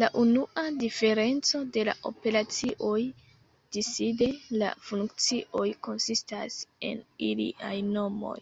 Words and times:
La 0.00 0.08
unua 0.18 0.62
diferenco 0.82 1.62
de 1.76 1.82
la 1.88 1.94
operacioj 2.10 3.00
disde 3.78 4.30
la 4.62 4.70
funkcioj 4.92 5.68
konsistas 5.90 6.62
en 6.94 7.06
iliaj 7.34 7.78
nomoj. 7.92 8.40